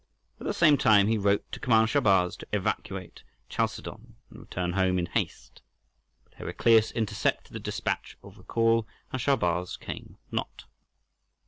At 0.39 0.47
the 0.47 0.51
same 0.55 0.79
time 0.79 1.05
he 1.05 1.19
wrote 1.19 1.45
to 1.51 1.59
command 1.59 1.89
Shahrbarz 1.89 2.35
to 2.37 2.47
evacuate 2.53 3.21
Chalcedon 3.49 4.15
and 4.31 4.39
return 4.39 4.73
home 4.73 4.97
in 4.97 5.05
haste. 5.05 5.61
But 6.23 6.33
Heraclius 6.39 6.91
intercepted 6.93 7.53
the 7.53 7.59
despatch 7.59 8.17
of 8.23 8.39
recall, 8.39 8.87
and 9.11 9.21
Shahrbarz 9.21 9.77
came 9.79 10.17
not. 10.31 10.65